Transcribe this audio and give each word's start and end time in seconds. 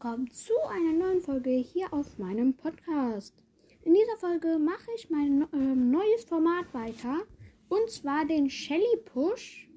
willkommen 0.00 0.30
zu 0.30 0.52
einer 0.70 0.92
neuen 0.92 1.20
Folge 1.20 1.50
hier 1.50 1.92
auf 1.92 2.18
meinem 2.18 2.54
Podcast. 2.54 3.34
In 3.82 3.94
dieser 3.94 4.16
Folge 4.16 4.56
mache 4.56 4.88
ich 4.94 5.10
mein 5.10 5.44
ähm, 5.52 5.90
neues 5.90 6.24
Format 6.24 6.72
weiter 6.72 7.24
und 7.68 7.90
zwar 7.90 8.24
den 8.24 8.48
Shelly 8.48 8.96
Push. 9.06 9.68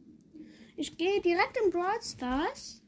Ich 0.77 0.95
gehe 0.95 1.21
direkt 1.21 1.57
in 1.65 1.71
Brawl 1.71 1.99
Stars 2.03 2.83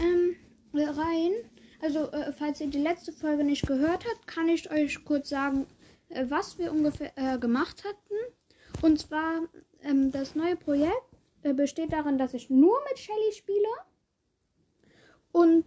ähm, 0.00 0.36
rein. 0.72 1.32
Also, 1.80 2.08
äh, 2.12 2.32
falls 2.32 2.60
ihr 2.60 2.68
die 2.68 2.78
letzte 2.78 3.10
Folge 3.10 3.42
nicht 3.42 3.66
gehört 3.66 4.04
habt, 4.08 4.28
kann 4.28 4.48
ich 4.48 4.70
euch 4.70 5.04
kurz 5.04 5.30
sagen, 5.30 5.66
äh, 6.10 6.26
was 6.28 6.58
wir 6.58 6.70
ungefähr 6.70 7.10
äh, 7.16 7.40
gemacht 7.40 7.82
hatten. 7.82 8.84
Und 8.84 9.00
zwar, 9.00 9.48
ähm, 9.82 10.12
das 10.12 10.36
neue 10.36 10.54
Projekt 10.54 11.18
äh, 11.42 11.52
besteht 11.54 11.92
darin, 11.92 12.18
dass 12.18 12.34
ich 12.34 12.50
nur 12.50 12.78
mit 12.88 13.00
Shelly 13.00 13.32
spiele 13.32 13.68
und 15.32 15.64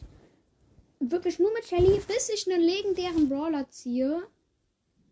wirklich 1.11 1.39
nur 1.39 1.51
mit 1.53 1.65
Shelly, 1.65 2.01
bis 2.07 2.29
ich 2.29 2.51
einen 2.51 2.61
legendären 2.61 3.29
Brawler 3.29 3.69
ziehe. 3.69 4.23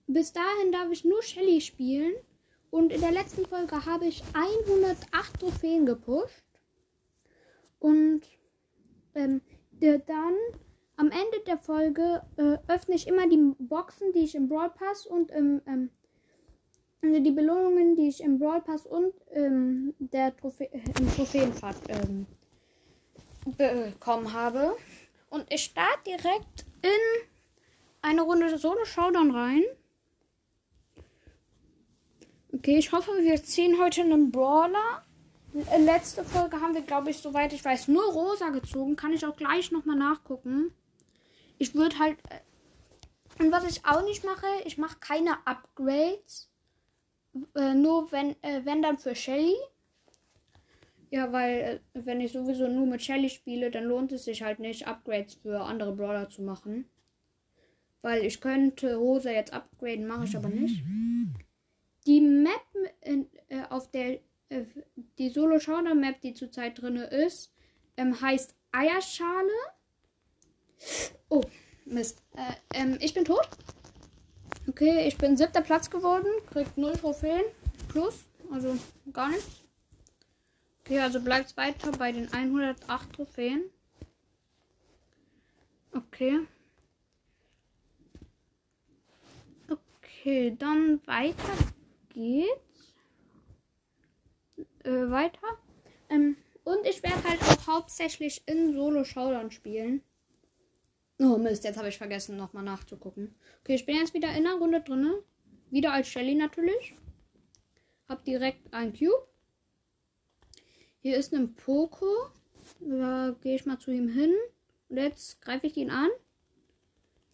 Bis 0.08 0.34
dahin 0.34 0.72
darf 0.72 0.92
ich 0.92 1.06
nur 1.06 1.22
Shelly 1.24 1.62
spielen. 1.62 2.14
Und 2.70 2.92
in 2.92 3.02
der 3.02 3.12
letzten 3.12 3.46
Folge 3.46 3.86
habe 3.86 4.06
ich 4.06 4.24
108 4.34 5.40
Trophäen 5.40 5.86
gepusht. 5.86 6.44
Und 7.80 8.22
ähm, 9.16 9.42
dann 9.80 10.36
am 10.96 11.08
Ende 11.08 11.44
der 11.48 11.58
Folge 11.58 12.22
äh, 12.38 12.58
öffne 12.72 12.96
ich 12.96 13.08
immer 13.08 13.28
die 13.28 13.54
Boxen, 13.58 14.14
die 14.14 14.20
ich 14.20 14.36
im 14.36 14.48
Brawl 14.48 14.70
Pass 14.70 15.06
und 15.06 15.32
im, 15.32 15.62
ähm, 15.66 15.90
also 17.02 17.20
die 17.20 17.32
Belohnungen, 17.32 17.96
die 17.96 18.08
ich 18.08 18.22
im 18.22 18.38
Brawl 18.38 18.62
Pass 18.62 18.86
und 18.86 19.14
ähm, 19.32 19.96
der 19.98 20.36
Trophä 20.38 20.70
im 20.72 21.12
Trophäenfahrt 21.16 21.78
ähm, 21.90 22.28
bekommen 23.58 24.32
habe. 24.32 24.76
Und 25.32 25.46
ich 25.50 25.64
starte 25.64 26.04
direkt 26.06 26.66
in 26.82 27.28
eine 28.02 28.22
Runde 28.22 28.58
Solo-Showdown 28.58 29.32
rein. 29.32 29.64
Okay, 32.52 32.78
ich 32.78 32.92
hoffe, 32.92 33.12
wir 33.22 33.42
ziehen 33.42 33.80
heute 33.82 34.02
einen 34.02 34.30
Brawler. 34.30 35.06
Letzte 35.80 36.26
Folge 36.26 36.60
haben 36.60 36.74
wir, 36.74 36.82
glaube 36.82 37.12
ich, 37.12 37.18
soweit 37.18 37.54
ich 37.54 37.64
weiß, 37.64 37.88
nur 37.88 38.04
rosa 38.12 38.50
gezogen. 38.50 38.98
Kann 38.98 39.14
ich 39.14 39.26
auch 39.26 39.38
gleich 39.38 39.72
nochmal 39.72 39.96
nachgucken. 39.96 40.74
Ich 41.58 41.74
würde 41.76 41.98
halt. 41.98 42.18
Äh, 42.30 43.42
und 43.42 43.54
was 43.54 43.64
ich 43.64 43.86
auch 43.86 44.04
nicht 44.04 44.26
mache, 44.26 44.48
ich 44.66 44.78
mache 44.78 45.00
keine 45.00 45.48
Upgrades. 45.48 46.52
Äh, 47.56 47.74
nur 47.74 48.12
wenn, 48.12 48.32
äh, 48.44 48.66
wenn 48.66 48.82
dann 48.82 48.98
für 48.98 49.16
Shelly. 49.16 49.56
Ja, 51.12 51.32
weil 51.34 51.82
äh, 51.94 52.00
wenn 52.06 52.22
ich 52.22 52.32
sowieso 52.32 52.68
nur 52.68 52.88
mit 52.88 53.04
Shelly 53.04 53.30
spiele, 53.30 53.70
dann 53.70 53.84
lohnt 53.84 54.14
es 54.14 54.24
sich 54.24 54.42
halt 54.42 54.60
nicht, 54.60 54.88
Upgrades 54.88 55.36
für 55.36 55.62
andere 55.62 55.94
Brawler 55.94 56.30
zu 56.30 56.42
machen. 56.42 56.86
Weil 58.02 58.26
ich 58.26 58.40
könnte 58.40 58.96
Rosa 58.96 59.30
jetzt 59.30 59.54
upgraden, 59.54 60.08
mache 60.08 60.26
ich 60.26 60.36
aber 60.36 60.50
nicht. 60.50 60.82
Die 62.08 62.22
Map, 62.22 62.66
in, 63.02 63.28
äh, 63.50 63.64
auf 63.70 63.92
der 63.92 64.22
äh, 64.50 64.66
die 65.20 65.30
Solo 65.30 65.60
Showdown 65.60 66.00
Map, 66.00 66.22
die 66.22 66.34
zurzeit 66.34 66.82
drin 66.82 66.96
ist, 66.96 67.54
ähm, 67.98 68.20
heißt 68.20 68.56
Eierschale. 68.72 69.50
Oh, 71.30 71.44
Mist. 71.86 72.24
Äh, 72.36 72.80
ähm, 72.80 72.98
ich 73.02 73.14
bin 73.14 73.26
tot. 73.26 73.48
Okay, 74.68 75.08
ich 75.08 75.18
bin 75.18 75.36
siebter 75.36 75.62
Platz 75.62 75.90
geworden. 75.90 76.28
Kriegt 76.52 76.78
0 76.78 76.94
Trophäen. 76.94 77.44
Plus. 77.90 78.26
Also 78.52 78.78
gar 79.12 79.30
nichts. 79.30 79.61
Okay, 80.92 81.00
also 81.00 81.22
bleibt 81.22 81.56
weiter 81.56 81.94
bei 81.94 82.12
den 82.12 82.28
108 82.34 83.14
Trophäen. 83.14 83.64
Okay. 85.94 86.42
Okay, 89.70 90.54
dann 90.60 91.00
weiter 91.08 91.54
geht's. 92.10 92.94
Äh, 94.84 95.10
weiter. 95.10 95.48
Ähm, 96.10 96.36
und 96.66 96.86
ich 96.86 97.02
werde 97.04 97.24
halt 97.24 97.42
auch 97.44 97.68
hauptsächlich 97.68 98.46
in 98.46 98.74
Solo 98.74 99.06
Showdown 99.06 99.50
spielen. 99.50 100.02
Oh 101.20 101.38
Mist, 101.38 101.64
jetzt 101.64 101.78
habe 101.78 101.88
ich 101.88 101.98
vergessen, 101.98 102.36
nochmal 102.36 102.66
nachzugucken. 102.66 103.34
Okay, 103.62 103.76
ich 103.76 103.86
bin 103.86 103.96
jetzt 103.96 104.14
wieder 104.14 104.36
in 104.36 104.44
der 104.44 104.56
Runde 104.56 104.82
drin. 104.82 105.14
Wieder 105.70 105.94
als 105.94 106.10
Shelly 106.10 106.36
natürlich. 106.36 106.98
Hab 108.10 108.26
direkt 108.26 108.74
ein 108.74 108.92
Cube. 108.92 109.31
Hier 111.02 111.18
ist 111.18 111.34
ein 111.34 111.56
Poco. 111.56 112.30
Da 112.80 113.36
gehe 113.42 113.56
ich 113.56 113.66
mal 113.66 113.80
zu 113.80 113.92
ihm 113.92 114.08
hin. 114.08 114.34
Und 114.90 114.98
jetzt 114.98 115.42
greife 115.42 115.68
ich 115.68 115.78
ihn 115.78 115.90
an. 115.90 116.10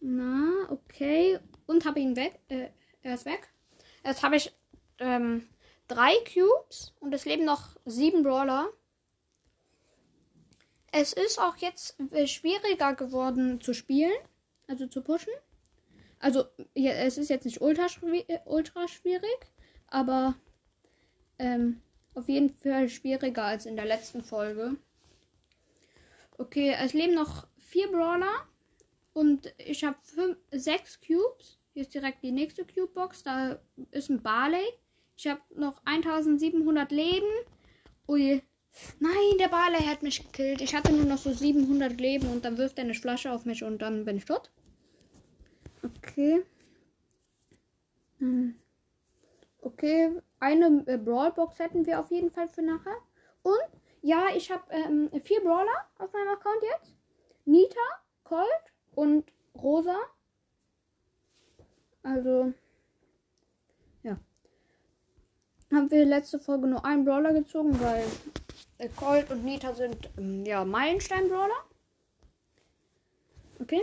Na, 0.00 0.70
okay. 0.70 1.38
Und 1.66 1.84
habe 1.84 2.00
ihn 2.00 2.16
weg. 2.16 2.40
Äh, 2.48 2.68
er 3.02 3.14
ist 3.14 3.26
weg. 3.26 3.48
Jetzt 4.04 4.22
habe 4.22 4.36
ich 4.36 4.52
ähm, 4.98 5.46
drei 5.86 6.12
Cubes 6.24 6.94
und 7.00 7.12
es 7.14 7.24
leben 7.24 7.44
noch 7.44 7.76
sieben 7.84 8.22
Brawler. 8.22 8.68
Es 10.90 11.12
ist 11.12 11.38
auch 11.38 11.56
jetzt 11.56 11.98
äh, 12.12 12.26
schwieriger 12.26 12.94
geworden 12.94 13.60
zu 13.60 13.74
spielen, 13.74 14.16
also 14.66 14.86
zu 14.86 15.02
pushen. 15.02 15.32
Also 16.18 16.44
ja, 16.74 16.92
es 16.92 17.18
ist 17.18 17.28
jetzt 17.28 17.44
nicht 17.44 17.60
ultra, 17.60 17.88
schwierig, 17.88 18.26
ultra 18.46 18.88
schwierig, 18.88 19.38
aber 19.86 20.34
ähm, 21.38 21.82
auf 22.14 22.28
jeden 22.28 22.50
Fall 22.50 22.88
schwieriger 22.88 23.44
als 23.44 23.66
in 23.66 23.76
der 23.76 23.84
letzten 23.84 24.22
Folge. 24.22 24.76
Okay, 26.36 26.74
es 26.78 26.92
leben 26.92 27.14
noch 27.14 27.46
vier 27.58 27.88
Brawler. 27.88 28.46
Und 29.12 29.52
ich 29.58 29.84
habe 29.84 29.96
sechs 30.52 31.00
Cubes. 31.00 31.58
Hier 31.72 31.82
ist 31.82 31.94
direkt 31.94 32.22
die 32.22 32.32
nächste 32.32 32.64
Cube-Box. 32.64 33.24
Da 33.24 33.58
ist 33.90 34.10
ein 34.10 34.22
Barley. 34.22 34.64
Ich 35.16 35.26
habe 35.26 35.40
noch 35.56 35.80
1700 35.84 36.92
Leben. 36.92 37.26
Ui. 38.06 38.40
Nein, 39.00 39.38
der 39.40 39.48
Barley 39.48 39.84
hat 39.84 40.02
mich 40.02 40.22
gekillt. 40.22 40.60
Ich 40.60 40.74
hatte 40.74 40.92
nur 40.92 41.06
noch 41.06 41.18
so 41.18 41.32
700 41.32 42.00
Leben 42.00 42.28
und 42.30 42.44
dann 42.44 42.58
wirft 42.58 42.78
er 42.78 42.84
eine 42.84 42.94
Flasche 42.94 43.32
auf 43.32 43.44
mich 43.44 43.64
und 43.64 43.82
dann 43.82 44.04
bin 44.04 44.16
ich 44.16 44.24
tot. 44.24 44.52
Okay. 45.82 46.44
Hm. 48.18 48.54
Okay, 49.60 50.20
eine 50.40 50.84
äh, 50.86 50.96
Brawlbox 50.96 51.58
hätten 51.58 51.84
wir 51.86 52.00
auf 52.00 52.10
jeden 52.10 52.30
Fall 52.30 52.48
für 52.48 52.62
nachher. 52.62 52.96
Und 53.42 53.58
ja, 54.02 54.26
ich 54.34 54.50
habe 54.50 54.62
ähm, 54.70 55.10
vier 55.22 55.40
Brawler 55.40 55.86
auf 55.98 56.12
meinem 56.12 56.28
Account 56.28 56.62
jetzt. 56.62 56.94
Nita, 57.44 57.80
Colt 58.24 58.46
und 58.94 59.32
Rosa. 59.54 59.96
Also, 62.02 62.52
ja. 64.02 64.18
Haben 65.72 65.90
wir 65.90 66.04
letzte 66.06 66.38
Folge 66.38 66.68
nur 66.68 66.84
einen 66.84 67.04
Brawler 67.04 67.32
gezogen, 67.32 67.80
weil 67.80 68.04
äh, 68.78 68.88
Colt 68.88 69.30
und 69.30 69.44
Nita 69.44 69.74
sind, 69.74 70.08
ähm, 70.16 70.44
ja, 70.44 70.64
Meilenstein-Brawler. 70.64 71.64
Okay. 73.60 73.82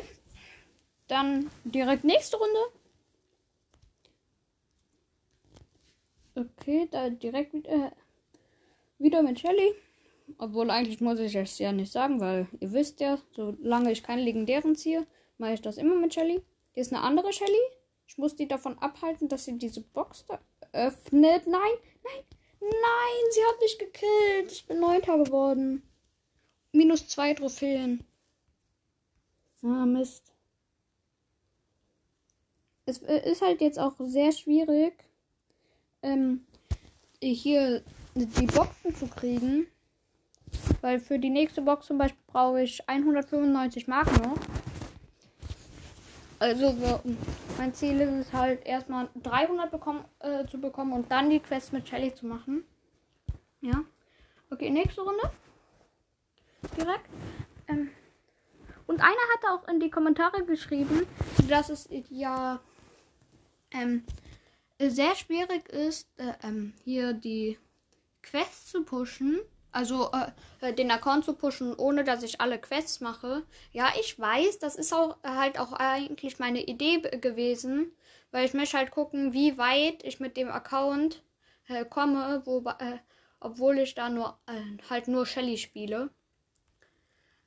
Dann 1.08 1.52
direkt 1.66 2.04
nächste 2.04 2.38
Runde. 2.38 2.60
Okay, 6.36 6.88
da 6.92 7.10
direkt 7.10 7.54
wieder, 7.54 7.72
äh, 7.72 7.92
wieder 9.00 9.24
mit 9.24 9.40
Shelly. 9.40 9.74
Obwohl 10.38 10.70
eigentlich 10.70 11.00
muss 11.02 11.20
ich 11.20 11.36
es 11.36 11.60
ja 11.60 11.72
nicht 11.72 11.92
sagen, 11.92 12.20
weil 12.20 12.48
ihr 12.60 12.74
wisst 12.74 13.00
ja, 13.00 13.20
solange 13.36 13.92
ich 13.92 14.04
keinen 14.04 14.24
legendären 14.24 14.76
ziehe, 14.76 15.06
mache 15.38 15.54
ich 15.54 15.62
das 15.62 15.78
immer 15.78 15.96
mit 15.96 16.14
Shelly. 16.14 16.42
Hier 16.74 16.82
ist 16.82 16.92
eine 16.92 17.04
andere 17.04 17.32
Shelly. 17.32 17.62
Ich 18.08 18.18
muss 18.18 18.36
die 18.36 18.48
davon 18.48 18.78
abhalten, 18.80 19.30
dass 19.30 19.46
sie 19.46 19.58
diese 19.58 19.82
Box 19.82 20.26
da 20.26 20.40
öffnet. 20.74 21.48
Nein, 21.48 21.62
nein, 22.04 22.24
nein, 22.60 23.32
sie 23.32 23.42
hat 23.46 23.60
mich 23.62 23.78
gekillt. 23.78 24.52
Ich 24.52 24.66
bin 24.68 24.80
Neunter 24.80 25.18
geworden. 25.24 25.84
Minus 26.72 27.08
zwei 27.08 27.34
Trophäen. 27.34 28.04
Ah, 29.64 29.86
Mist. 29.86 30.34
Es 32.86 33.02
äh, 33.04 33.32
ist 33.32 33.42
halt 33.42 33.62
jetzt 33.62 33.80
auch 33.80 33.96
sehr 34.00 34.32
schwierig, 34.32 34.94
ähm, 36.06 36.46
hier 37.22 37.84
die 38.14 38.46
Boxen 38.46 38.96
zu 38.96 39.08
kriegen. 39.08 39.68
Weil 40.82 41.00
für 41.00 41.20
die 41.20 41.30
nächste 41.30 41.62
Box 41.62 41.88
zum 41.88 41.98
Beispiel 41.98 42.22
brauche 42.28 42.62
ich 42.62 42.88
195 42.88 43.88
Mark 43.88 44.08
noch. 44.24 44.38
Also 46.40 47.02
mein 47.58 47.74
Ziel 47.74 48.00
ist 48.02 48.28
es 48.28 48.34
halt 48.34 48.66
erstmal 48.66 49.10
300 49.24 49.72
bekommen, 49.72 50.06
äh, 50.20 50.46
zu 50.46 50.60
bekommen 50.60 50.94
und 50.94 51.12
dann 51.12 51.30
die 51.30 51.40
Quest 51.40 51.74
mit 51.74 51.88
Shelly 51.88 52.14
zu 52.14 52.28
machen. 52.28 52.64
Ja. 53.62 53.84
Okay, 54.52 54.70
nächste 54.70 55.02
Runde. 55.02 55.32
Direkt. 56.78 57.10
Ähm. 57.68 57.90
Und 58.86 59.00
einer 59.00 59.16
hatte 59.34 59.54
auch 59.54 59.68
in 59.68 59.80
die 59.80 59.90
Kommentare 59.90 60.44
geschrieben, 60.46 61.08
dass 61.50 61.70
es 61.70 61.90
ja 62.10 62.60
ähm, 63.72 64.04
sehr 64.80 65.16
schwierig 65.16 65.70
ist, 65.70 66.08
äh, 66.18 66.34
ähm, 66.44 66.74
hier 66.84 67.14
die 67.14 67.58
Quest 68.22 68.70
zu 68.70 68.84
pushen. 68.84 69.40
Also 69.72 70.10
äh, 70.62 70.74
den 70.74 70.90
Account 70.90 71.26
zu 71.26 71.34
pushen, 71.34 71.76
ohne 71.76 72.06
dass 72.06 72.24
ich 72.24 72.40
alle 72.40 72.60
Quests 72.60 73.02
mache. 73.02 73.44
Ja, 73.74 73.92
ich 74.00 74.18
weiß, 74.18 74.60
das 74.60 74.78
ist 74.78 74.94
auch 74.94 75.18
äh, 75.24 75.28
halt 75.28 75.60
auch 75.60 75.74
eigentlich 75.74 76.40
meine 76.40 76.64
Idee 76.64 77.02
gewesen, 77.02 77.92
weil 78.32 78.46
ich 78.46 78.54
möchte 78.54 78.78
halt 78.78 78.92
gucken, 78.92 79.34
wie 79.34 79.58
weit 79.58 80.02
ich 80.04 80.22
mit 80.22 80.38
dem 80.38 80.48
Account 80.48 81.24
äh, 81.68 81.84
komme, 81.84 82.42
wo, 82.46 82.60
äh, 82.80 83.00
obwohl 83.42 83.80
ich 83.80 83.96
da 83.96 84.10
nur 84.10 84.40
äh, 84.48 84.90
halt 84.90 85.10
nur 85.10 85.26
Shelly 85.26 85.58
spiele. 85.58 86.10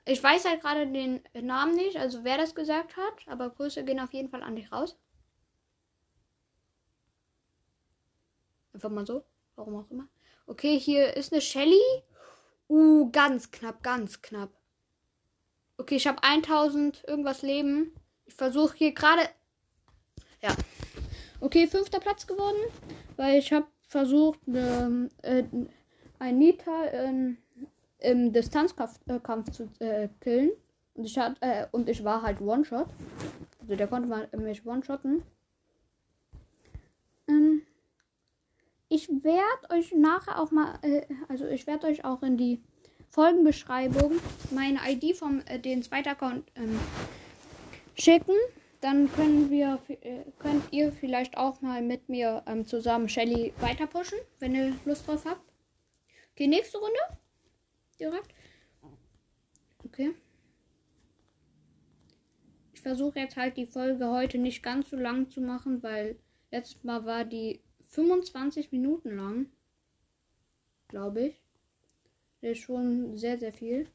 Ich 0.04 0.22
weiß 0.22 0.44
halt 0.44 0.60
gerade 0.60 0.86
den 0.86 1.22
Namen 1.32 1.76
nicht, 1.76 1.96
also 1.96 2.24
wer 2.24 2.36
das 2.36 2.54
gesagt 2.54 2.96
hat, 2.98 3.26
aber 3.26 3.48
Grüße 3.50 3.84
gehen 3.84 4.00
auf 4.00 4.12
jeden 4.12 4.28
Fall 4.28 4.42
an 4.42 4.56
dich 4.56 4.70
raus. 4.70 4.98
Einfach 8.78 8.90
mal 8.90 9.04
so, 9.04 9.24
warum 9.56 9.74
auch 9.74 9.90
immer. 9.90 10.06
Okay, 10.46 10.78
hier 10.78 11.16
ist 11.16 11.32
eine 11.32 11.42
Shelly. 11.42 11.82
Uh, 12.68 13.10
ganz 13.10 13.50
knapp, 13.50 13.82
ganz 13.82 14.22
knapp. 14.22 14.50
Okay, 15.78 15.96
ich 15.96 16.06
habe 16.06 16.22
1000 16.22 17.02
irgendwas 17.08 17.42
Leben. 17.42 17.92
Ich 18.24 18.34
versuche 18.34 18.76
hier 18.76 18.94
gerade. 18.94 19.22
Ja. 20.40 20.54
Okay, 21.40 21.66
fünfter 21.66 21.98
Platz 21.98 22.28
geworden, 22.28 22.56
weil 23.16 23.40
ich 23.40 23.52
habe 23.52 23.66
versucht, 23.88 24.38
ähm, 24.46 25.08
äh, 25.22 25.42
ein 26.20 26.38
Nita 26.38 26.84
in, 26.84 27.38
im 27.98 28.32
Distanzkampf 28.32 29.00
äh, 29.08 29.50
zu 29.50 29.68
äh, 29.80 30.08
killen. 30.20 30.52
Und 30.94 31.04
ich, 31.04 31.18
hat, 31.18 31.36
äh, 31.40 31.66
und 31.72 31.88
ich 31.88 32.04
war 32.04 32.22
halt 32.22 32.40
One-Shot. 32.40 32.86
Also 33.60 33.74
der 33.74 33.88
konnte 33.88 34.28
mich 34.36 34.64
One-Shotten. 34.64 35.24
Ich 38.98 39.08
werde 39.22 39.70
euch 39.70 39.94
nachher 39.94 40.40
auch 40.40 40.50
mal, 40.50 40.78
äh, 40.82 41.02
also 41.28 41.46
ich 41.46 41.66
werde 41.68 41.86
euch 41.86 42.04
auch 42.04 42.22
in 42.22 42.36
die 42.36 42.60
Folgenbeschreibung 43.10 44.18
meine 44.50 44.80
ID 44.90 45.16
vom 45.16 45.40
äh, 45.46 45.60
den 45.60 45.84
zweiten 45.84 46.08
Account 46.08 46.50
ähm, 46.56 46.78
schicken. 47.94 48.34
Dann 48.80 49.10
können 49.12 49.50
wir, 49.50 49.78
äh, 49.88 50.24
könnt 50.38 50.64
ihr 50.72 50.92
vielleicht 50.92 51.36
auch 51.36 51.60
mal 51.60 51.80
mit 51.80 52.08
mir 52.08 52.42
ähm, 52.46 52.66
zusammen 52.66 53.08
Shelly 53.08 53.52
weiter 53.60 53.86
pushen, 53.86 54.18
wenn 54.40 54.54
ihr 54.54 54.74
Lust 54.84 55.06
drauf 55.06 55.24
habt. 55.24 55.42
Okay, 56.32 56.48
nächste 56.48 56.78
Runde. 56.78 56.98
Direkt. 58.00 58.34
Okay. 59.84 60.12
Ich 62.72 62.80
versuche 62.80 63.20
jetzt 63.20 63.36
halt 63.36 63.56
die 63.56 63.66
Folge 63.66 64.08
heute 64.08 64.38
nicht 64.38 64.62
ganz 64.62 64.90
so 64.90 64.96
lang 64.96 65.30
zu 65.30 65.40
machen, 65.40 65.82
weil 65.82 66.18
letztes 66.50 66.82
Mal 66.84 67.04
war 67.04 67.24
die 67.24 67.60
25 67.98 68.70
Minuten 68.70 69.16
lang. 69.16 69.46
Glaube 70.86 71.20
ich. 71.26 71.42
Das 72.40 72.52
ist 72.52 72.58
schon 72.60 73.16
sehr, 73.16 73.36
sehr 73.38 73.52
viel. 73.52 73.88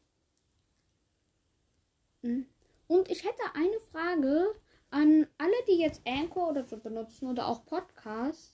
Hm. 2.21 2.45
Und 2.87 3.09
ich 3.09 3.23
hätte 3.23 3.43
eine 3.53 3.79
Frage 3.93 4.55
an 4.89 5.25
alle, 5.37 5.53
die 5.69 5.79
jetzt 5.79 6.01
Anchor 6.05 6.49
oder 6.49 6.65
so 6.65 6.75
benutzen 6.75 7.29
oder 7.29 7.47
auch 7.47 7.65
Podcasts. 7.65 8.53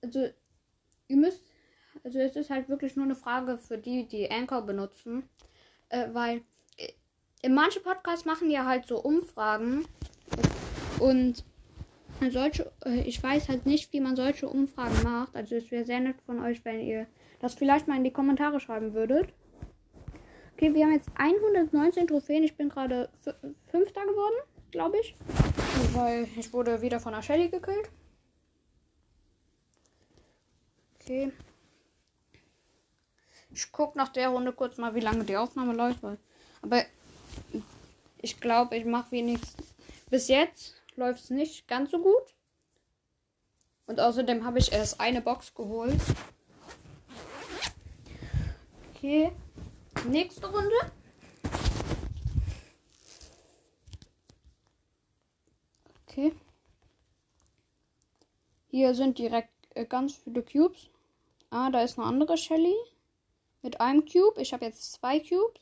Also, 0.00 0.30
ihr 1.08 1.16
müsst. 1.16 1.42
Also, 2.02 2.18
es 2.18 2.34
ist 2.34 2.48
halt 2.48 2.70
wirklich 2.70 2.96
nur 2.96 3.04
eine 3.04 3.16
Frage 3.16 3.58
für 3.58 3.76
die, 3.76 4.08
die 4.08 4.30
Anchor 4.30 4.62
benutzen. 4.62 5.28
Äh, 5.90 6.14
weil 6.14 6.40
äh, 6.78 7.50
manche 7.50 7.80
Podcasts 7.80 8.24
machen 8.24 8.50
ja 8.50 8.64
halt 8.64 8.86
so 8.86 9.02
Umfragen. 9.02 9.86
Und 10.98 11.44
solche, 12.30 12.70
äh, 12.84 13.00
ich 13.00 13.22
weiß 13.22 13.48
halt 13.48 13.66
nicht, 13.66 13.92
wie 13.92 14.00
man 14.00 14.16
solche 14.16 14.48
Umfragen 14.48 15.02
macht. 15.02 15.34
Also 15.36 15.56
es 15.56 15.70
wäre 15.70 15.84
sehr 15.84 16.00
nett 16.00 16.16
von 16.26 16.40
euch, 16.42 16.64
wenn 16.64 16.80
ihr 16.80 17.06
das 17.40 17.54
vielleicht 17.54 17.88
mal 17.88 17.96
in 17.96 18.04
die 18.04 18.12
Kommentare 18.12 18.60
schreiben 18.60 18.94
würdet. 18.94 19.32
Okay, 20.54 20.72
wir 20.72 20.84
haben 20.84 20.92
jetzt 20.92 21.10
119 21.16 22.06
Trophäen. 22.06 22.44
Ich 22.44 22.56
bin 22.56 22.68
gerade 22.68 23.08
Fünfter 23.66 24.02
geworden, 24.02 24.36
glaube 24.70 24.98
ich. 24.98 25.16
Weil 25.92 26.28
ich 26.36 26.52
wurde 26.52 26.80
wieder 26.80 27.00
von 27.00 27.12
der 27.12 27.22
Shelly 27.22 27.48
gekillt. 27.48 27.90
Okay. 31.00 31.32
Ich 33.52 33.70
gucke 33.72 33.98
nach 33.98 34.08
der 34.08 34.28
Runde 34.28 34.52
kurz 34.52 34.78
mal, 34.78 34.94
wie 34.94 35.00
lange 35.00 35.24
die 35.24 35.36
Aufnahme 35.36 35.74
läuft. 35.74 36.00
Aber 36.62 36.82
ich 38.22 38.40
glaube, 38.40 38.76
ich 38.76 38.84
mache 38.84 39.12
wenigstens 39.12 39.74
bis 40.08 40.28
jetzt 40.28 40.80
läuft 40.96 41.24
es 41.24 41.30
nicht 41.30 41.68
ganz 41.68 41.90
so 41.90 41.98
gut. 41.98 42.34
Und 43.86 44.00
außerdem 44.00 44.44
habe 44.44 44.58
ich 44.58 44.72
erst 44.72 45.00
eine 45.00 45.20
Box 45.20 45.54
geholt. 45.54 46.00
Okay. 48.94 49.32
Nächste 50.08 50.46
Runde. 50.46 50.74
Okay. 56.06 56.32
Hier 58.68 58.94
sind 58.94 59.18
direkt 59.18 59.50
äh, 59.74 59.84
ganz 59.84 60.14
viele 60.14 60.42
Cubes. 60.42 60.88
Ah, 61.50 61.70
da 61.70 61.82
ist 61.82 61.98
eine 61.98 62.06
andere 62.06 62.36
Shelly. 62.36 62.74
Mit 63.62 63.80
einem 63.80 64.04
Cube. 64.04 64.40
Ich 64.40 64.52
habe 64.52 64.64
jetzt 64.64 64.92
zwei 64.92 65.20
Cubes. 65.20 65.60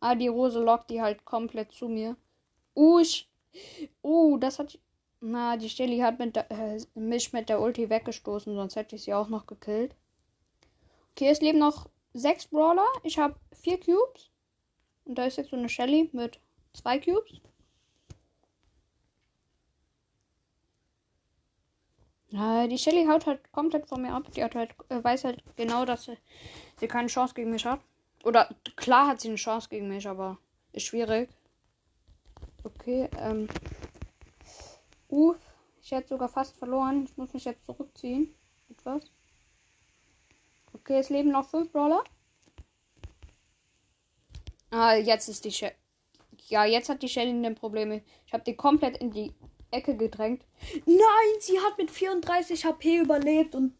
Ah, 0.00 0.14
die 0.14 0.28
Rose 0.28 0.62
lockt 0.62 0.90
die 0.90 1.02
halt 1.02 1.24
komplett 1.24 1.72
zu 1.72 1.88
mir. 1.88 2.16
Uh, 2.76 2.98
ich 2.98 3.28
Oh, 4.02 4.36
das 4.38 4.58
hat. 4.58 4.78
Na, 5.20 5.56
die 5.56 5.70
Shelly 5.70 5.98
hat 5.98 6.18
mit 6.18 6.36
der, 6.36 6.50
äh, 6.50 6.78
mich 6.94 7.32
mit 7.32 7.48
der 7.48 7.60
Ulti 7.60 7.88
weggestoßen, 7.88 8.54
sonst 8.54 8.76
hätte 8.76 8.96
ich 8.96 9.04
sie 9.04 9.14
auch 9.14 9.28
noch 9.28 9.46
gekillt. 9.46 9.94
Okay, 11.12 11.28
es 11.28 11.40
leben 11.40 11.58
noch 11.58 11.88
sechs 12.12 12.46
Brawler. 12.46 12.86
Ich 13.04 13.18
habe 13.18 13.36
vier 13.52 13.78
Cubes. 13.78 14.30
Und 15.04 15.16
da 15.16 15.24
ist 15.24 15.38
jetzt 15.38 15.50
so 15.50 15.56
eine 15.56 15.68
Shelly 15.68 16.10
mit 16.12 16.40
zwei 16.74 16.98
Cubes. 16.98 17.40
Ja, 22.28 22.66
die 22.66 22.78
Shelly 22.78 23.06
haut 23.06 23.26
halt 23.26 23.52
komplett 23.52 23.86
von 23.86 24.02
mir 24.02 24.12
ab. 24.12 24.24
Die 24.32 24.42
hat 24.42 24.56
halt, 24.56 24.74
äh, 24.88 25.02
weiß 25.02 25.24
halt 25.24 25.42
genau, 25.56 25.84
dass 25.84 26.04
sie, 26.04 26.18
sie 26.80 26.88
keine 26.88 27.06
Chance 27.08 27.34
gegen 27.34 27.50
mich 27.50 27.64
hat. 27.64 27.80
Oder 28.24 28.48
klar 28.76 29.06
hat 29.06 29.20
sie 29.20 29.28
eine 29.28 29.36
Chance 29.36 29.68
gegen 29.68 29.88
mich, 29.88 30.08
aber 30.08 30.38
ist 30.72 30.86
schwierig. 30.86 31.30
Okay, 32.64 33.08
ähm. 33.18 33.48
Uff, 35.08 35.36
ich 35.82 35.92
hätte 35.92 36.08
sogar 36.08 36.28
fast 36.28 36.56
verloren. 36.56 37.04
Ich 37.04 37.16
muss 37.16 37.32
mich 37.32 37.44
jetzt 37.44 37.66
zurückziehen. 37.66 38.34
Etwas. 38.70 39.04
Okay, 40.72 40.98
es 40.98 41.10
leben 41.10 41.30
noch 41.30 41.48
fünf 41.48 41.70
Brawler. 41.70 42.02
Ah, 44.70 44.94
jetzt 44.94 45.28
ist 45.28 45.44
die 45.44 45.52
Shell. 45.52 45.74
Ja, 46.48 46.64
jetzt 46.64 46.88
hat 46.88 47.02
die 47.02 47.08
Shelly 47.08 47.54
Probleme. 47.54 48.02
Ich 48.26 48.32
habe 48.32 48.44
die 48.44 48.56
komplett 48.56 48.96
in 48.96 49.10
die 49.10 49.32
Ecke 49.70 49.96
gedrängt. 49.96 50.44
Nein, 50.86 51.40
sie 51.40 51.60
hat 51.60 51.78
mit 51.78 51.90
34 51.90 52.64
HP 52.64 52.98
überlebt 52.98 53.54
und 53.54 53.74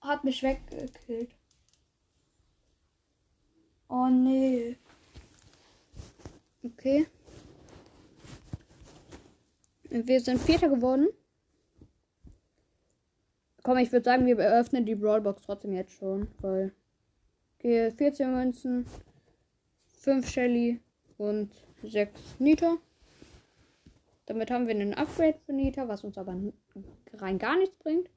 hat 0.00 0.24
mich 0.24 0.42
weggekillt. 0.42 1.30
Oh 3.88 4.06
nee. 4.06 4.78
Okay. 6.64 7.06
Wir 9.94 10.20
sind 10.20 10.40
Vierter 10.40 10.70
geworden. 10.70 11.08
Komm, 13.62 13.76
ich 13.76 13.92
würde 13.92 14.04
sagen, 14.04 14.24
wir 14.24 14.38
eröffnen 14.38 14.86
die 14.86 14.94
Brawlbox 14.94 15.42
trotzdem 15.42 15.74
jetzt 15.74 15.92
schon. 15.92 16.28
Weil. 16.40 16.72
Okay, 17.58 17.90
14 17.90 18.32
Münzen, 18.32 18.86
5 19.98 20.26
Shelly 20.26 20.80
und 21.18 21.52
6 21.82 22.18
Nita. 22.38 22.78
Damit 24.24 24.50
haben 24.50 24.66
wir 24.66 24.74
einen 24.74 24.94
Upgrade 24.94 25.38
für 25.44 25.52
Nita, 25.52 25.86
was 25.86 26.02
uns 26.04 26.16
aber 26.16 26.40
rein 27.12 27.38
gar 27.38 27.58
nichts 27.58 27.76
bringt. 27.76 28.08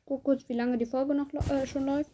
Ich 0.00 0.04
gucke 0.04 0.24
kurz, 0.24 0.48
wie 0.48 0.54
lange 0.54 0.78
die 0.78 0.84
Folge 0.84 1.14
noch 1.14 1.32
äh, 1.32 1.66
schon 1.66 1.86
läuft. 1.86 2.10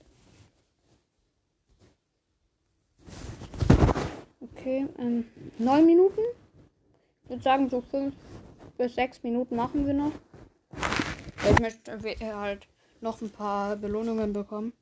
Okay, 4.41 4.87
ähm, 4.99 5.25
9 5.59 5.87
Minuten. 5.87 6.21
Ich 7.25 7.31
würde 7.31 7.43
sagen, 7.43 7.71
so 7.71 7.81
5 7.81 8.15
bis 8.83 8.97
sechs 8.97 9.23
Minuten 9.23 9.55
machen 9.55 9.87
wir 9.87 9.95
noch. 9.95 10.11
Ich 11.49 11.61
möchte 11.61 11.93
äh, 11.93 12.33
halt 12.35 12.67
noch 13.01 13.23
ein 13.23 13.31
paar 13.31 13.77
Belohnungen 13.77 14.33
bekommen. 14.33 14.73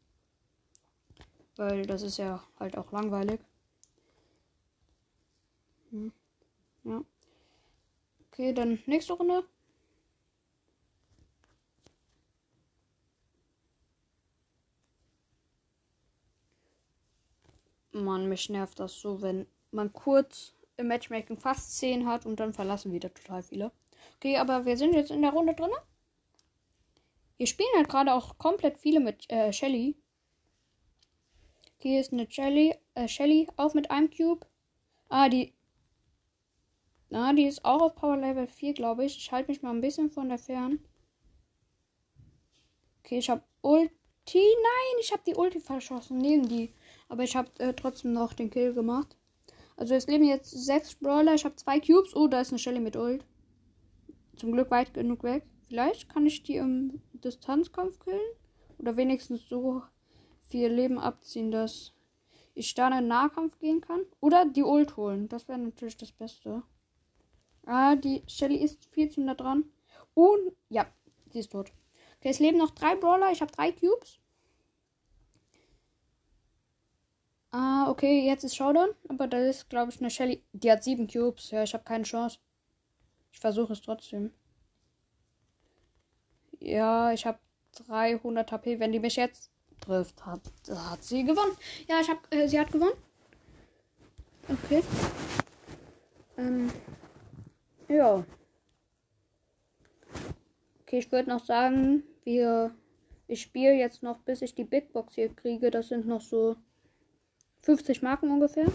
Weil 1.57 1.85
das 1.85 2.01
ist 2.01 2.17
ja 2.17 2.43
halt 2.59 2.79
auch 2.79 2.93
langweilig. 2.93 3.41
Hm. 5.91 6.13
Ja. 6.85 7.03
Okay, 8.33 8.55
dann 8.55 8.79
nächste 8.87 9.13
Runde. 9.13 9.45
Mann, 17.93 18.31
mich 18.31 18.49
nervt 18.49 18.81
das 18.81 18.99
so, 18.99 19.21
wenn 19.21 19.47
man 19.73 19.93
kurz 19.93 20.55
im 20.79 20.89
Matchmaking 20.89 21.37
fast 21.37 21.77
10 21.77 22.07
hat 22.07 22.25
und 22.25 22.41
dann 22.41 22.55
verlassen 22.55 22.93
wieder 22.93 23.13
total 23.13 23.43
viele. 23.43 23.73
Okay, 24.17 24.37
aber 24.37 24.65
wir 24.67 24.77
sind 24.77 24.95
jetzt 24.95 25.11
in 25.11 25.23
der 25.23 25.33
Runde 25.33 25.55
drin. 25.55 25.71
Hier 27.37 27.47
spielen 27.47 27.71
halt 27.77 27.89
gerade 27.89 28.13
auch 28.13 28.37
komplett 28.37 28.79
viele 28.79 29.01
mit 29.01 29.31
äh, 29.31 29.53
Shelly. 29.53 29.97
Hier 31.79 31.99
ist 31.99 32.13
eine 32.13 32.31
Shelly, 32.31 32.75
äh, 32.95 33.09
Shelly, 33.09 33.49
auch 33.57 33.73
mit 33.73 33.91
einem 33.91 34.11
Cube. 34.11 34.47
Ah, 35.09 35.31
die. 35.31 35.55
Na, 37.09 37.33
die 37.33 37.47
ist 37.47 37.65
auch 37.65 37.81
auf 37.81 37.95
Power 37.95 38.19
Level 38.19 38.47
4, 38.47 38.75
glaube 38.75 39.07
ich. 39.07 39.17
Ich 39.17 39.33
halte 39.33 39.51
mich 39.51 39.63
mal 39.63 39.71
ein 39.71 39.81
bisschen 39.81 40.11
von 40.11 40.29
der 40.29 40.39
fern. 40.39 40.79
Okay, 43.03 43.19
ich 43.19 43.31
habe 43.31 43.43
Ulti. 43.63 43.91
Nein, 44.35 45.01
ich 45.01 45.11
habe 45.11 45.23
die 45.27 45.35
Ulti 45.35 45.61
verschossen 45.61 46.19
neben 46.19 46.47
die. 46.47 46.75
Aber 47.09 47.25
ich 47.25 47.35
habe 47.35 47.49
äh, 47.59 47.73
trotzdem 47.73 48.13
noch 48.13 48.35
den 48.35 48.51
Kill 48.51 48.75
gemacht. 48.75 49.17
Also 49.79 49.95
es 49.95 50.07
leben 50.07 50.25
jetzt 50.25 50.51
sechs 50.51 50.95
Brawler. 50.95 51.35
Ich 51.35 51.47
habe 51.47 51.57
zwei 51.57 51.81
Cubes. 51.81 52.15
Oh, 52.15 52.29
da 52.29 52.43
ist 52.43 52.51
eine 52.51 52.59
Shelly 52.59 52.81
mit 52.81 52.97
Ult. 52.97 53.25
Zum 54.37 54.53
Glück 54.53 54.71
weit 54.71 54.95
genug 54.95 55.23
weg. 55.23 55.45
Vielleicht 55.69 56.09
kann 56.09 56.27
ich 56.27 56.43
die 56.43 56.57
im 56.57 57.01
Distanzkampf 57.13 57.99
killen. 58.01 58.21
Oder 58.79 58.97
wenigstens 58.97 59.49
so 59.49 59.83
viel 60.49 60.69
Leben 60.69 60.99
abziehen, 60.99 61.51
dass 61.51 61.93
ich 62.55 62.75
da 62.75 62.89
in 62.89 62.95
den 62.95 63.09
Nahkampf 63.09 63.59
gehen 63.59 63.81
kann. 63.81 64.01
Oder 64.21 64.45
die 64.45 64.65
Ult 64.65 64.97
holen. 64.97 65.29
Das 65.29 65.49
wäre 65.49 65.59
natürlich 65.59 65.97
das 65.97 66.13
Beste. 66.13 66.63
Ah, 67.67 67.95
die 67.95 68.23
Shelly 68.27 68.57
ist 68.57 68.87
viel 68.87 69.11
zu 69.11 69.21
nah 69.21 69.35
dran. 69.35 69.65
Und 70.15 70.53
ja, 70.69 70.87
sie 71.31 71.41
ist 71.41 71.53
tot. 71.53 71.73
Okay, 72.19 72.31
es 72.31 72.39
leben 72.39 72.59
noch 72.59 72.71
drei 72.71 72.97
Brawler. 72.97 73.31
Ich 73.33 73.41
habe 73.41 73.53
drei 73.53 73.73
Cubes. 73.73 74.19
Ah, 77.53 77.91
okay, 77.91 78.27
jetzt 78.27 78.45
ist 78.45 78.57
Showdown. 78.57 78.91
Aber 79.09 79.27
da 79.27 79.39
ist, 79.39 79.69
glaube 79.71 79.91
ich, 79.93 80.01
eine 80.01 80.11
Shelly. 80.11 80.43
Die 80.53 80.71
hat 80.71 80.85
sieben 80.85 81.07
Cubes. 81.07 81.51
Ja, 81.51 81.63
ich 81.63 81.75
habe 81.75 81.85
keine 81.85 82.05
Chance. 82.05 82.39
Ich 83.33 83.41
versuche 83.41 83.73
es 83.73 83.83
trotzdem. 83.83 84.33
Ja, 86.61 87.13
ich 87.13 87.25
habe 87.27 87.39
300 87.87 88.51
HP. 88.53 88.81
Wenn 88.81 88.93
die 88.93 89.01
mich 89.01 89.17
jetzt 89.17 89.51
trifft, 89.81 90.25
hat, 90.27 90.41
hat 90.69 91.03
sie 91.03 91.25
gewonnen. 91.25 91.57
Ja, 91.89 92.01
ich 92.01 92.09
habe, 92.09 92.21
äh, 92.31 92.49
sie 92.49 92.61
hat 92.61 92.71
gewonnen. 92.71 92.97
Okay. 94.49 94.83
Ähm, 96.37 96.71
ja. 97.89 98.25
Okay, 100.83 100.99
ich 100.99 101.13
würde 101.13 101.29
noch 101.29 101.45
sagen, 101.45 102.03
wir, 102.25 102.75
ich 103.27 103.43
spiele 103.43 103.75
jetzt 103.75 104.03
noch, 104.03 104.19
bis 104.19 104.43
ich 104.43 104.55
die 104.55 104.65
Big 104.65 104.93
Box 104.93 105.15
hier 105.15 105.35
kriege. 105.35 105.71
Das 105.71 105.89
sind 105.89 106.07
noch 106.07 106.21
so 106.21 106.57
50 107.63 108.03
Marken 108.03 108.31
ungefähr. 108.31 108.67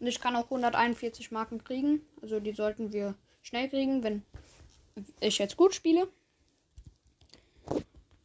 Und 0.00 0.06
ich 0.06 0.20
kann 0.20 0.36
auch 0.36 0.44
141 0.44 1.30
Marken 1.30 1.62
kriegen. 1.62 2.00
Also 2.22 2.40
die 2.40 2.52
sollten 2.52 2.92
wir 2.92 3.14
schnell 3.44 3.68
kriegen, 3.68 4.02
wenn 4.02 4.22
ich 5.20 5.38
jetzt 5.38 5.56
gut 5.56 5.74
spiele. 5.74 6.08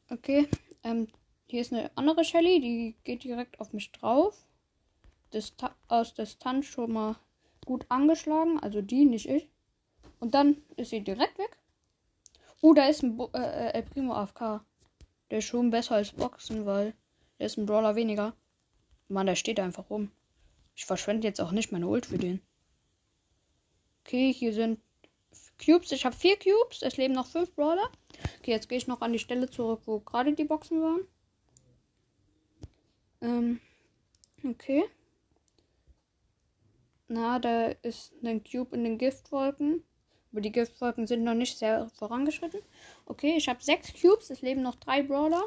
Okay, 0.10 0.48
ähm, 0.84 1.08
hier 1.48 1.62
ist 1.62 1.72
eine 1.72 1.92
andere 1.96 2.24
Shelly, 2.24 2.60
die 2.60 2.96
geht 3.04 3.24
direkt 3.24 3.60
auf 3.60 3.74
mich 3.74 3.92
drauf. 3.92 4.44
Dista 5.34 5.76
aus 5.88 6.16
Distanz 6.16 6.66
schon 6.66 6.94
mal 6.94 7.16
gut 7.66 7.86
angeschlagen, 7.90 8.60
also 8.60 8.82
die, 8.82 9.06
nicht 9.06 9.30
ich. 9.30 9.48
Und 10.20 10.34
dann 10.34 10.58
ist 10.76 10.90
sie 10.90 11.02
direkt 11.02 11.38
weg. 11.38 11.58
Oh, 12.62 12.74
da 12.74 12.88
ist 12.88 13.04
ein 13.04 13.16
Bo 13.16 13.30
äh, 13.34 13.40
äh 13.40 13.74
El 13.74 13.84
Primo 13.84 14.14
AFK. 14.14 14.62
Der 15.30 15.38
ist 15.40 15.46
schon 15.46 15.70
besser 15.70 15.96
als 15.96 16.12
Boxen, 16.12 16.66
weil 16.66 16.94
der 17.38 17.46
ist 17.46 17.58
ein 17.58 17.66
Brawler 17.66 17.96
weniger. 17.96 18.34
Mann, 19.08 19.28
der 19.28 19.36
steht 19.36 19.60
einfach 19.60 19.90
rum. 19.90 20.12
Ich 20.76 20.86
verschwende 20.86 21.28
jetzt 21.28 21.40
auch 21.40 21.52
nicht 21.52 21.72
meine 21.72 21.88
Ult 21.88 22.08
für 22.08 22.18
den. 22.18 22.42
Okay, 24.04 24.34
hier 24.34 24.54
sind 24.54 24.80
Cubes. 25.64 25.92
Ich 25.92 26.06
habe 26.06 26.16
vier 26.16 26.38
Cubes. 26.38 26.82
Es 26.82 26.98
leben 26.98 27.14
noch 27.14 27.28
fünf 27.28 27.54
Brawler. 27.54 27.90
Okay, 28.40 28.52
jetzt 28.52 28.70
gehe 28.70 28.78
ich 28.78 28.88
noch 28.88 29.02
an 29.02 29.14
die 29.14 29.20
Stelle 29.20 29.50
zurück, 29.50 29.82
wo 29.86 30.00
gerade 30.00 30.34
die 30.34 30.46
Boxen 30.46 30.82
waren. 30.82 31.02
Ähm, 33.22 33.60
okay. 34.44 34.86
Na, 37.08 37.40
da 37.40 37.68
ist 37.82 38.14
ein 38.24 38.44
Cube 38.44 38.76
in 38.76 38.84
den 38.84 38.98
Giftwolken. 38.98 39.84
Aber 40.32 40.42
die 40.42 40.52
Giftwolken 40.52 41.08
sind 41.08 41.24
noch 41.24 41.34
nicht 41.34 41.58
sehr 41.58 41.90
vorangeschritten. 41.90 42.62
Okay, 43.06 43.36
ich 43.36 43.50
habe 43.50 43.64
sechs 43.64 43.94
Cubes. 44.00 44.30
Es 44.30 44.42
leben 44.42 44.62
noch 44.62 44.76
drei 44.76 45.02
Brawler. 45.04 45.44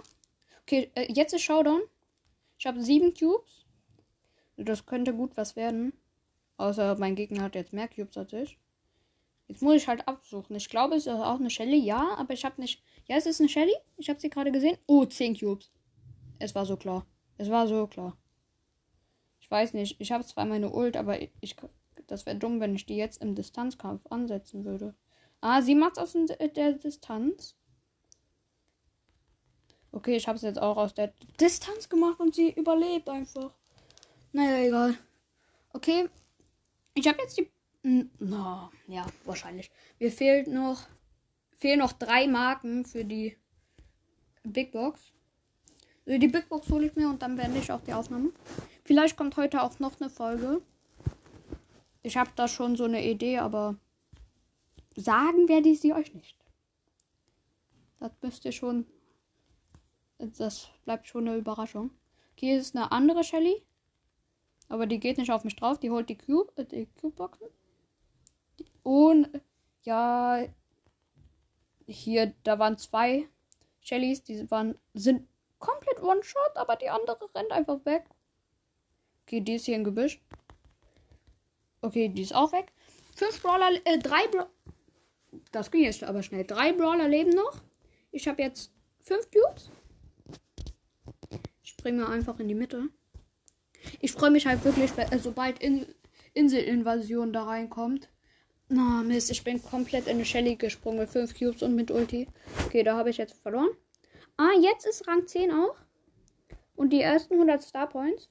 Okay, 0.62 0.90
äh, 0.94 1.12
jetzt 1.12 1.32
ist 1.32 1.42
Showdown. 1.42 1.82
Ich 2.58 2.66
habe 2.66 2.82
sieben 2.82 3.14
Cubes. 3.14 3.64
Das 4.56 4.86
könnte 4.86 5.14
gut 5.14 5.36
was 5.36 5.56
werden. 5.56 5.92
Außer 6.56 6.96
mein 6.98 7.16
Gegner 7.16 7.42
hat 7.44 7.54
jetzt 7.54 7.72
mehr 7.72 7.88
Cubes 7.88 8.16
als 8.16 8.32
ich. 8.32 8.58
Jetzt 9.52 9.60
muss 9.60 9.74
ich 9.74 9.86
halt 9.86 10.08
absuchen. 10.08 10.56
Ich 10.56 10.70
glaube, 10.70 10.94
es 10.94 11.06
ist 11.06 11.12
auch 11.12 11.38
eine 11.38 11.50
Shelly. 11.50 11.76
Ja, 11.76 12.14
aber 12.16 12.32
ich 12.32 12.42
habe 12.46 12.58
nicht. 12.58 12.82
Ja, 13.06 13.16
es 13.16 13.26
ist 13.26 13.38
eine 13.38 13.50
Shelly. 13.50 13.74
Ich 13.98 14.08
habe 14.08 14.18
sie 14.18 14.30
gerade 14.30 14.50
gesehen. 14.50 14.78
Oh, 14.86 15.04
10 15.04 15.38
Cubes. 15.38 15.70
Es 16.38 16.54
war 16.54 16.64
so 16.64 16.78
klar. 16.78 17.04
Es 17.36 17.50
war 17.50 17.68
so 17.68 17.86
klar. 17.86 18.16
Ich 19.40 19.50
weiß 19.50 19.74
nicht. 19.74 20.00
Ich 20.00 20.10
habe 20.10 20.24
zwar 20.24 20.46
meine 20.46 20.72
Ult, 20.72 20.96
aber 20.96 21.20
ich, 21.20 21.54
das 22.06 22.24
wäre 22.24 22.38
dumm, 22.38 22.60
wenn 22.60 22.74
ich 22.74 22.86
die 22.86 22.96
jetzt 22.96 23.20
im 23.20 23.34
Distanzkampf 23.34 24.06
ansetzen 24.08 24.64
würde. 24.64 24.94
Ah, 25.42 25.60
sie 25.60 25.74
macht's 25.74 25.98
aus 25.98 26.14
der 26.14 26.72
Distanz. 26.72 27.54
Okay, 29.90 30.16
ich 30.16 30.26
habe 30.28 30.36
es 30.36 30.42
jetzt 30.42 30.62
auch 30.62 30.78
aus 30.78 30.94
der 30.94 31.12
Distanz 31.38 31.90
gemacht 31.90 32.20
und 32.20 32.34
sie 32.34 32.50
überlebt 32.52 33.10
einfach. 33.10 33.52
Naja, 34.32 34.66
egal. 34.66 34.94
Okay. 35.74 36.08
Ich 36.94 37.06
habe 37.06 37.18
jetzt 37.20 37.36
die. 37.36 37.50
Na, 37.82 38.70
ja, 38.86 39.06
wahrscheinlich. 39.24 39.70
Mir 39.98 40.12
fehlt 40.12 40.46
noch. 40.46 40.86
Fehlen 41.58 41.80
noch 41.80 41.92
drei 41.92 42.26
Marken 42.26 42.84
für 42.84 43.04
die 43.04 43.36
Big 44.44 44.72
Box. 44.72 45.12
Also 46.06 46.18
die 46.18 46.28
Big 46.28 46.48
Box 46.48 46.68
hole 46.70 46.86
ich 46.86 46.96
mir 46.96 47.08
und 47.08 47.22
dann 47.22 47.36
beende 47.36 47.58
ich 47.58 47.70
auch 47.70 47.80
die 47.80 47.92
Aufnahme. 47.92 48.32
Vielleicht 48.84 49.16
kommt 49.16 49.36
heute 49.36 49.62
auch 49.62 49.78
noch 49.78 50.00
eine 50.00 50.10
Folge. 50.10 50.62
Ich 52.02 52.16
habe 52.16 52.30
da 52.34 52.48
schon 52.48 52.76
so 52.76 52.84
eine 52.84 53.04
Idee, 53.08 53.38
aber 53.38 53.76
sagen 54.96 55.48
werde 55.48 55.68
ich 55.68 55.80
sie 55.80 55.92
euch 55.92 56.12
nicht. 56.14 56.36
Das 58.00 58.12
müsst 58.20 58.44
ihr 58.44 58.52
schon. 58.52 58.86
Das 60.18 60.68
bleibt 60.84 61.06
schon 61.06 61.28
eine 61.28 61.36
Überraschung. 61.36 61.90
Hier 62.34 62.58
ist 62.58 62.74
eine 62.74 62.90
andere 62.90 63.22
Shelly. 63.22 63.62
Aber 64.68 64.86
die 64.86 64.98
geht 64.98 65.18
nicht 65.18 65.30
auf 65.30 65.44
mich 65.44 65.54
drauf. 65.54 65.78
Die 65.78 65.90
holt 65.90 66.08
die 66.08 66.18
Cube, 66.18 66.52
äh, 66.56 66.64
die 66.64 66.86
Cube-Boxen. 67.00 67.46
Und 68.82 69.28
ja, 69.82 70.44
hier, 71.86 72.34
da 72.44 72.58
waren 72.58 72.78
zwei 72.78 73.28
Shellys, 73.80 74.22
die 74.22 74.50
waren, 74.50 74.78
sind 74.94 75.28
komplett 75.58 76.02
One-Shot, 76.02 76.56
aber 76.56 76.76
die 76.76 76.88
andere 76.88 77.28
rennt 77.34 77.52
einfach 77.52 77.84
weg. 77.84 78.04
Okay, 79.22 79.40
die 79.40 79.54
ist 79.54 79.66
hier 79.66 79.76
im 79.76 79.84
Gebüsch. 79.84 80.20
Okay, 81.80 82.08
die 82.08 82.22
ist 82.22 82.34
auch 82.34 82.52
weg. 82.52 82.72
Fünf 83.14 83.42
Brawler, 83.42 83.70
äh, 83.84 83.98
drei 83.98 84.26
Brawler. 84.28 84.50
Das 85.50 85.70
ging 85.70 85.84
jetzt 85.84 86.04
aber 86.04 86.22
schnell. 86.22 86.44
Drei 86.44 86.72
Brawler 86.72 87.08
leben 87.08 87.30
noch. 87.30 87.60
Ich 88.10 88.28
habe 88.28 88.42
jetzt 88.42 88.72
fünf 89.00 89.28
Cubes. 89.30 89.70
Ich 91.62 91.70
springe 91.70 92.06
einfach 92.08 92.38
in 92.38 92.48
die 92.48 92.54
Mitte. 92.54 92.88
Ich 94.00 94.12
freue 94.12 94.30
mich 94.30 94.46
halt 94.46 94.64
wirklich, 94.64 94.90
äh, 94.96 95.18
sobald 95.18 95.60
in 95.60 95.86
Inselinvasion 96.34 97.32
da 97.32 97.44
reinkommt. 97.44 98.08
Na, 98.74 99.00
oh, 99.00 99.04
Mist, 99.04 99.30
ich 99.30 99.44
bin 99.44 99.62
komplett 99.62 100.06
in 100.06 100.14
eine 100.14 100.24
Shelly 100.24 100.56
gesprungen 100.56 101.00
mit 101.00 101.10
5 101.10 101.38
Cubes 101.38 101.62
und 101.62 101.76
mit 101.76 101.90
Ulti. 101.90 102.26
Okay, 102.64 102.82
da 102.82 102.96
habe 102.96 103.10
ich 103.10 103.18
jetzt 103.18 103.34
verloren. 103.42 103.68
Ah, 104.38 104.52
jetzt 104.62 104.86
ist 104.86 105.06
Rang 105.06 105.26
10 105.26 105.50
auch. 105.50 105.76
Und 106.74 106.88
die 106.88 107.02
ersten 107.02 107.34
100 107.34 107.60
Star 107.60 107.86
Points. 107.86 108.30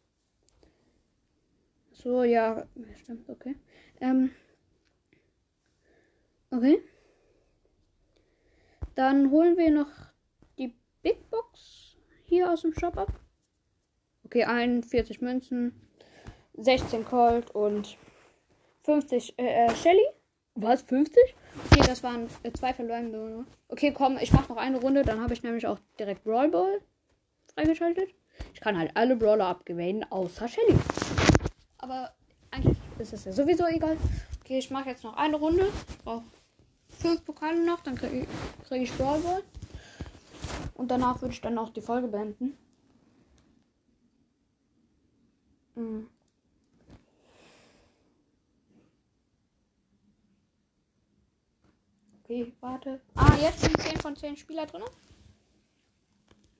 So, 1.92 2.24
ja, 2.24 2.66
stimmt, 3.04 3.30
okay. 3.30 3.56
Ähm, 4.00 4.32
okay. 6.50 6.82
Dann 8.96 9.30
holen 9.30 9.58
wir 9.58 9.70
noch 9.70 9.92
die 10.58 10.74
Big 11.04 11.30
Box 11.30 11.98
hier 12.24 12.52
aus 12.52 12.64
dem 12.64 12.74
Shop 12.74 12.98
ab. 12.98 13.14
Okay, 14.26 14.46
41 14.46 15.22
Münzen, 15.22 15.88
16 16.54 17.06
Colt 17.06 17.52
und 17.52 17.96
50 18.82 19.38
äh, 19.38 19.68
äh, 19.68 19.76
Shelly. 19.76 20.08
Was? 20.56 20.82
50? 20.82 21.18
Okay, 21.72 21.82
das 21.86 22.04
waren 22.04 22.28
äh, 22.44 22.52
zwei 22.52 22.74
verlorene. 22.74 23.46
Okay, 23.70 23.94
komm, 23.94 24.18
ich 24.22 24.34
mach 24.34 24.50
noch 24.50 24.58
eine 24.58 24.80
Runde, 24.80 25.04
dann 25.04 25.22
habe 25.22 25.34
ich 25.34 25.44
nämlich 25.44 25.66
auch 25.66 25.80
direkt 25.98 26.24
Brawl 26.24 26.50
Ball 26.50 26.82
freigeschaltet. 27.54 28.10
Ich 28.54 28.62
kann 28.62 28.78
halt 28.78 28.92
alle 28.96 29.16
Brawler 29.16 29.46
abgewählen, 29.46 30.06
außer 30.10 30.48
Shelly. 30.48 30.76
Aber 31.78 32.12
eigentlich 32.52 32.78
ist 33.00 33.14
es 33.14 33.26
ja 33.26 33.32
sowieso 33.32 33.66
egal. 33.66 33.98
Okay, 34.42 34.60
ich 34.60 34.72
mache 34.72 34.90
jetzt 34.90 35.04
noch 35.04 35.16
eine 35.16 35.38
Runde. 35.38 35.68
Ich 35.90 35.98
brauche 36.00 36.24
fünf 36.90 37.24
Pokale 37.24 37.64
noch, 37.66 37.82
dann 37.82 37.96
kriege 37.96 38.22
ich, 38.22 38.68
krieg 38.68 38.82
ich 38.84 38.94
Brawl 38.98 39.20
Ball. 39.22 39.44
Und 40.74 40.92
danach 40.92 41.22
würde 41.22 41.34
ich 41.34 41.42
dann 41.42 41.58
auch 41.58 41.70
die 41.70 41.82
Folge 41.82 42.08
beenden. 42.08 42.58
Mhm. 45.76 46.10
Okay, 52.32 52.54
warte. 52.62 53.02
Ah, 53.16 53.36
jetzt 53.42 53.60
sind 53.60 53.78
10 53.78 54.00
von 54.00 54.16
10 54.16 54.38
Spieler 54.38 54.66
drin. 54.66 54.84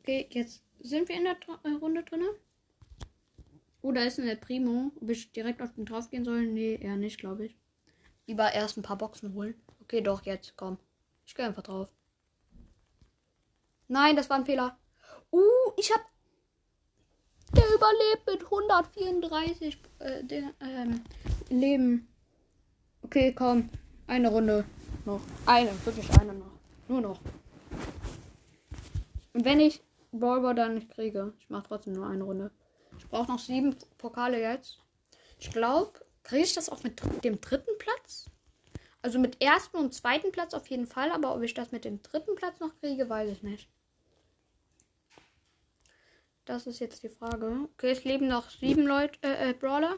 Okay, 0.02 0.28
jetzt 0.30 0.62
sind 0.82 1.08
wir 1.08 1.16
in 1.16 1.24
der 1.24 1.38
äh, 1.64 1.76
Runde 1.76 2.04
drin. 2.04 2.26
Oh, 3.82 3.94
da 3.94 4.04
ist 4.04 4.20
ein 4.20 4.28
El 4.28 4.36
Primo. 4.36 4.92
Ob 5.00 5.10
ich 5.10 5.32
direkt 5.32 5.62
auf 5.62 5.74
den 5.74 5.86
drauf 5.86 6.10
gehen 6.10 6.26
soll? 6.26 6.46
Nee, 6.46 6.76
eher 6.76 6.98
nicht, 6.98 7.20
glaube 7.20 7.46
ich. 7.46 7.56
Lieber 8.28 8.52
erst 8.52 8.76
ein 8.76 8.82
paar 8.82 8.98
Boxen 8.98 9.34
holen. 9.34 9.56
Okay, 9.80 10.02
doch, 10.02 10.26
jetzt, 10.26 10.58
komm. 10.58 10.78
Ich 11.26 11.36
gehe 11.36 11.46
einfach 11.46 11.64
drauf. 11.64 11.88
Nein, 13.88 14.18
das 14.18 14.30
war 14.30 14.40
ein 14.40 14.46
Fehler. 14.46 14.78
Uh, 15.32 15.72
ich 15.78 15.90
hab. 15.94 16.02
Der 17.56 17.64
überlebt 17.74 18.28
mit 18.28 18.44
134 18.44 19.78
äh, 20.00 20.22
den, 20.26 20.52
ähm, 20.60 21.02
Leben. 21.48 22.10
Okay, 23.04 23.32
komm. 23.34 23.70
Eine 24.08 24.28
Runde 24.32 24.66
noch. 25.06 25.22
Eine, 25.46 25.72
wirklich 25.86 26.10
eine 26.20 26.34
noch. 26.34 26.52
Nur 26.88 27.02
noch. 27.02 27.20
Und 29.34 29.46
wenn 29.46 29.60
ich 29.60 29.82
Ballball 30.12 30.56
dann 30.56 30.76
nicht 30.76 30.90
kriege, 30.90 31.34
ich 31.40 31.50
mache 31.50 31.68
trotzdem 31.68 31.94
nur 31.94 32.08
eine 32.08 32.24
Runde. 32.24 32.52
Ich 32.98 33.08
brauche 33.08 33.32
noch 33.32 33.40
sieben 33.40 33.76
Pokale 33.98 34.42
jetzt. 34.42 34.80
Ich 35.40 35.52
glaube, 35.52 35.94
kriege 36.24 36.44
ich 36.44 36.54
das 36.54 36.70
auch 36.70 36.84
mit 36.84 37.02
dem 37.24 37.40
dritten 37.40 37.78
Platz? 37.80 38.26
Also 39.02 39.18
mit 39.18 39.42
ersten 39.42 39.78
und 39.78 39.94
zweiten 39.94 40.32
Platz 40.32 40.54
auf 40.54 40.68
jeden 40.68 40.86
Fall, 40.86 41.12
aber 41.12 41.34
ob 41.34 41.42
ich 41.42 41.54
das 41.54 41.72
mit 41.72 41.86
dem 41.86 42.02
dritten 42.02 42.36
Platz 42.36 42.60
noch 42.60 42.78
kriege, 42.80 43.10
weiß 43.10 43.32
ich 43.32 43.42
nicht. 43.42 43.68
Das 46.46 46.68
ist 46.68 46.80
jetzt 46.80 47.02
die 47.04 47.10
Frage. 47.10 47.68
Okay, 47.74 47.92
es 47.92 48.04
leben 48.04 48.28
noch 48.28 48.50
sieben 48.50 48.86
Leute, 48.86 49.18
äh, 49.24 49.50
äh 49.50 49.54
Brawler. 49.54 49.98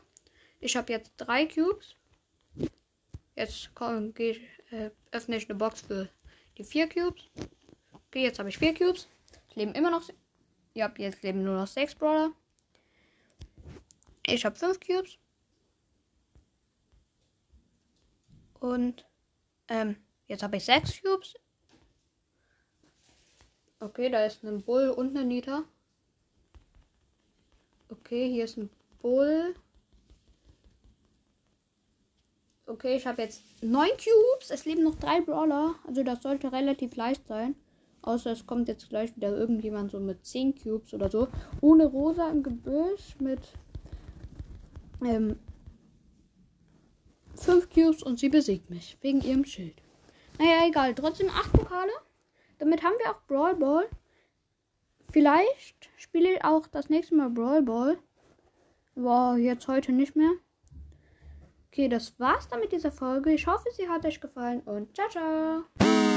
Ich 0.59 0.77
habe 0.77 0.93
jetzt 0.93 1.13
drei 1.17 1.45
Cubes. 1.45 1.95
Jetzt 3.35 3.71
komm, 3.73 4.13
geh, 4.13 4.39
äh, 4.73 4.91
öffne 5.11 5.37
ich 5.37 5.49
eine 5.49 5.57
Box 5.57 5.81
für 5.81 6.09
die 6.57 6.63
vier 6.63 6.89
Cubes. 6.89 7.29
Okay, 7.91 8.23
jetzt 8.23 8.39
habe 8.39 8.49
ich 8.49 8.57
vier 8.57 8.73
Cubes. 8.73 9.07
Es 9.49 9.55
leben 9.55 9.73
immer 9.73 9.91
noch. 9.91 10.09
Ja, 10.73 10.91
jetzt 10.97 11.21
leben 11.21 11.43
nur 11.43 11.55
noch 11.55 11.67
sechs 11.67 11.93
Brawler. 11.93 12.31
Ich 14.25 14.43
habe 14.45 14.55
fünf 14.55 14.79
Cubes. 14.79 15.17
Und 18.59 19.05
ähm, 19.67 19.97
jetzt 20.27 20.41
habe 20.41 20.57
ich 20.57 20.65
sechs 20.65 21.01
Cubes. 21.01 21.35
Okay, 23.79 24.09
da 24.09 24.25
ist 24.25 24.43
ein 24.43 24.63
Bull 24.63 24.89
und 24.89 25.15
eine 25.15 25.25
Nita. 25.25 25.65
Okay, 27.89 28.31
hier 28.31 28.45
ist 28.45 28.57
ein 28.57 28.69
Bull. 29.01 29.55
Okay, 32.65 32.95
ich 32.95 33.05
habe 33.05 33.21
jetzt 33.21 33.41
neun 33.61 33.89
Cubes. 33.89 34.49
Es 34.49 34.65
leben 34.65 34.83
noch 34.83 34.95
drei 34.95 35.19
Brawler. 35.19 35.75
Also 35.85 36.03
das 36.03 36.23
sollte 36.23 36.51
relativ 36.51 36.95
leicht 36.95 37.27
sein. 37.27 37.55
Außer 38.01 38.31
es 38.31 38.45
kommt 38.45 38.67
jetzt 38.67 38.89
gleich 38.89 39.15
wieder 39.15 39.35
irgendjemand 39.35 39.91
so 39.91 39.99
mit 39.99 40.25
10 40.25 40.55
Cubes 40.55 40.93
oder 40.93 41.09
so. 41.09 41.27
Ohne 41.61 41.85
Rosa 41.85 42.29
im 42.29 42.43
Gebüsch 42.43 43.15
mit 43.19 43.39
ähm, 45.03 45.39
5 47.35 47.69
Cubes 47.69 48.03
und 48.03 48.19
sie 48.19 48.29
besiegt 48.29 48.69
mich. 48.69 48.97
Wegen 49.01 49.21
ihrem 49.21 49.45
Schild. 49.45 49.75
Naja, 50.39 50.67
egal. 50.67 50.95
Trotzdem 50.95 51.29
8 51.29 51.51
Pokale. 51.51 51.91
Damit 52.59 52.81
haben 52.81 52.95
wir 52.97 53.11
auch 53.11 53.21
Brawl 53.27 53.55
Ball. 53.55 53.85
Vielleicht 55.11 55.89
spiele 55.97 56.33
ich 56.33 56.43
auch 56.43 56.67
das 56.67 56.89
nächste 56.89 57.15
Mal 57.15 57.29
Brawl 57.29 57.61
Ball. 57.61 57.97
Wow, 58.95 59.37
jetzt 59.37 59.67
heute 59.67 59.91
nicht 59.91 60.15
mehr. 60.15 60.31
Okay, 61.73 61.89
das 61.89 62.13
war's 62.19 62.47
dann 62.47 62.59
mit 62.59 62.71
dieser 62.71 62.91
Folge. 62.91 63.31
Ich 63.31 63.47
hoffe, 63.47 63.67
sie 63.75 63.89
hat 63.89 64.05
euch 64.05 64.21
gefallen 64.21 64.61
und 64.61 64.95
ciao, 64.95 65.09
ciao. 65.09 66.12